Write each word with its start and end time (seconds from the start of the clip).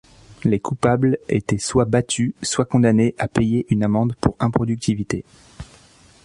Les 0.45 0.59
coupables 0.59 1.19
étaient 1.29 1.59
soit 1.59 1.85
battus 1.85 2.33
soit 2.41 2.65
condamnés 2.65 3.13
à 3.19 3.27
payer 3.27 3.67
une 3.69 3.83
amende 3.83 4.15
pour 4.19 4.35
improductivité. 4.39 5.23